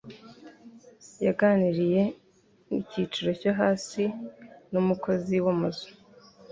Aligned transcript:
Yaganiriye 1.25 2.03
nigiciro 2.67 3.29
cyo 3.41 3.51
hasi 3.59 4.03
numukozi 4.71 5.35
wamazu. 5.45 5.89